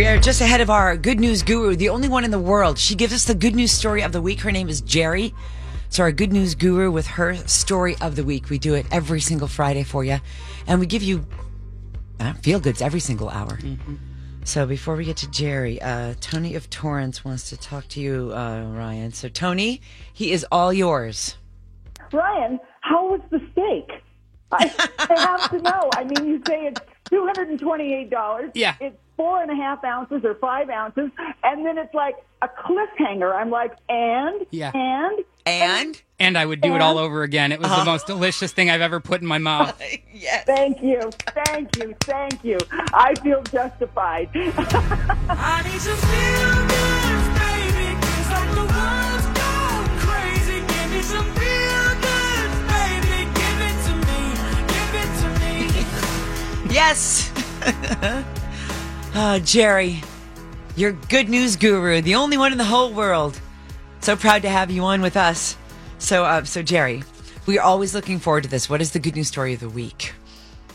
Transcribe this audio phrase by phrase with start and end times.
[0.00, 2.78] We are just ahead of our good news guru, the only one in the world.
[2.78, 4.40] She gives us the good news story of the week.
[4.40, 5.34] Her name is Jerry.
[5.90, 8.48] So our good news guru with her story of the week.
[8.48, 10.18] We do it every single Friday for you.
[10.66, 11.26] And we give you
[12.18, 13.58] uh, feel goods every single hour.
[14.44, 18.32] So before we get to Jerry, uh, Tony of Torrance wants to talk to you,
[18.32, 19.12] uh, Ryan.
[19.12, 19.82] So Tony,
[20.14, 21.36] he is all yours.
[22.10, 24.02] Ryan, how was the steak?
[24.50, 25.90] I, I have to know.
[25.94, 28.50] I mean, you say it's two hundred and twenty-eight dollars.
[28.54, 28.76] Yeah.
[28.80, 31.10] It's four and a half ounces or five ounces,
[31.44, 33.34] and then it's like a cliffhanger.
[33.34, 34.70] I'm like, and Yeah.
[34.74, 37.52] and And And I would do it all over again.
[37.52, 37.84] It was the uh-huh.
[37.84, 39.78] most delicious thing I've ever put in my mouth.
[40.14, 40.44] yes.
[40.46, 41.10] thank you,
[41.44, 42.56] thank you, thank you.
[42.94, 44.30] I feel justified.
[44.34, 47.88] I need some feel goods, baby.
[48.00, 50.60] It's like the world's gone crazy.
[50.72, 53.28] Give me some feel goods, baby.
[53.36, 54.20] Give it to me.
[54.72, 55.28] Give it to
[56.70, 56.74] me.
[56.74, 57.30] Yes.
[59.14, 60.02] uh, Jerry,
[60.76, 63.38] your good news guru, the only one in the whole world.
[64.00, 65.56] So proud to have you on with us.
[65.98, 67.02] So, uh, so Jerry,
[67.46, 68.70] we are always looking forward to this.
[68.70, 70.14] What is the good news story of the week?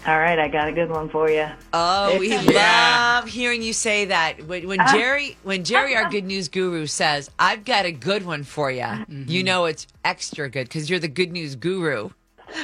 [0.05, 1.47] All right, I got a good one for you.
[1.73, 3.19] Oh, we Yeah.
[3.21, 4.43] love hearing you say that.
[4.45, 8.43] When, when Jerry, when Jerry, our good news guru, says, "I've got a good one
[8.43, 12.11] for you," you know it's extra good because you're the good news guru.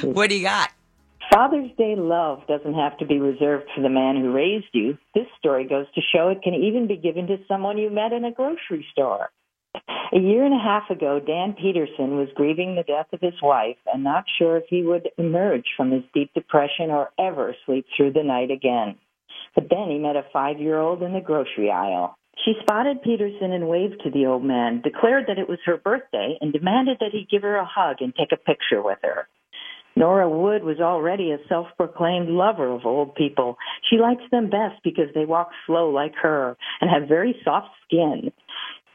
[0.02, 0.70] What do you got?
[1.32, 4.98] Father's Day love doesn't have to be reserved for the man who raised you.
[5.14, 8.26] This story goes to show it can even be given to someone you met in
[8.26, 9.30] a grocery store.
[10.12, 13.78] A year and a half ago, Dan Peterson was grieving the death of his wife
[13.90, 18.12] and not sure if he would emerge from his deep depression or ever sleep through
[18.12, 18.96] the night again.
[19.54, 22.18] But then he met a five year old in the grocery aisle.
[22.44, 26.36] She spotted Peterson and waved to the old man, declared that it was her birthday,
[26.42, 29.28] and demanded that he give her a hug and take a picture with her.
[29.96, 33.56] Norah Wood was already a self proclaimed lover of old people.
[33.90, 38.32] She likes them best because they walk slow like her and have very soft skin.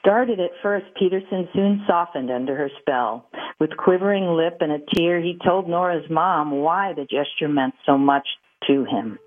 [0.04, 3.28] Guarded at first, Peterson soon softened under her spell.
[3.60, 7.98] With quivering lip and a tear, he told Norah's mom why the gesture meant so
[7.98, 8.28] much
[8.68, 9.20] to him.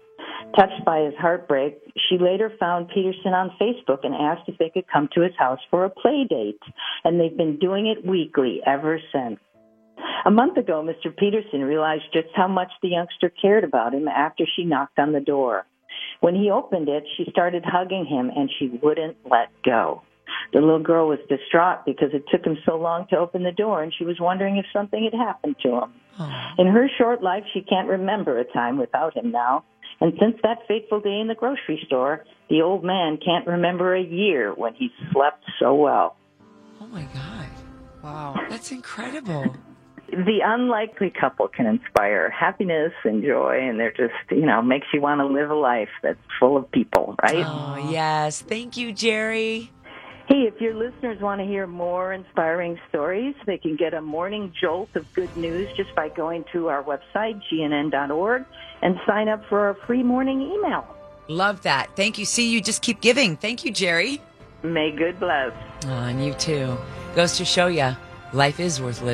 [0.57, 1.79] Touched by his heartbreak,
[2.09, 5.61] she later found Peterson on Facebook and asked if they could come to his house
[5.71, 6.61] for a play date,
[7.05, 9.39] and they've been doing it weekly ever since.
[10.25, 11.15] A month ago, Mr.
[11.17, 15.21] Peterson realized just how much the youngster cared about him after she knocked on the
[15.21, 15.65] door.
[16.21, 20.03] When he opened it, she started hugging him and she wouldn't let go.
[20.53, 23.83] The little girl was distraught because it took him so long to open the door
[23.83, 25.93] and she was wondering if something had happened to him.
[26.19, 26.31] Oh.
[26.59, 29.65] In her short life, she can't remember a time without him now.
[30.01, 34.03] And since that fateful day in the grocery store, the old man can't remember a
[34.03, 36.17] year when he slept so well.
[36.81, 37.47] Oh my God,
[38.03, 38.35] Wow.
[38.49, 39.55] that's incredible.
[40.11, 45.01] The unlikely couple can inspire happiness and joy and they're just you know makes you
[45.01, 49.71] want to live a life that's full of people right Oh yes, thank you, Jerry.
[50.29, 54.53] hey if your listeners want to hear more inspiring stories they can get a morning
[54.61, 58.45] jolt of good news just by going to our website gnn.org
[58.83, 60.87] and sign up for our free morning email
[61.29, 61.95] Love that.
[61.95, 62.25] Thank you.
[62.25, 63.37] See, you just keep giving.
[63.37, 64.21] Thank you, Jerry.
[64.65, 65.53] may good bless
[65.85, 66.77] Oh, and you too.
[67.15, 67.95] Goes to show you,
[68.33, 69.09] life is worth living.